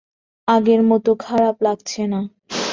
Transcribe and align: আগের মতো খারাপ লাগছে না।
আগের 0.47 0.81
মতো 0.83 1.11
খারাপ 1.19 1.55
লাগছে 1.63 2.01
না। 2.07 2.19